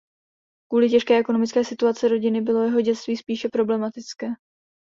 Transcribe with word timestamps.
Kvůli 0.71 0.89
těžké 0.89 1.17
ekonomické 1.17 1.63
situaci 1.63 2.07
rodiny 2.07 2.41
bylo 2.41 2.63
jeho 2.63 2.81
dětství 2.81 3.17
spíše 3.17 3.49
problematické. 3.49 4.27